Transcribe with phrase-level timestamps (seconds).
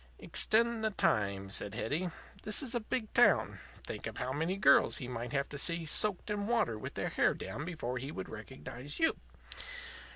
[0.17, 2.09] "Extend the time," said Hetty.
[2.41, 3.59] "This is a big town.
[3.85, 7.09] Think of how many girls he might have to see soaked in water with their
[7.09, 9.17] hair down before he would recognize you.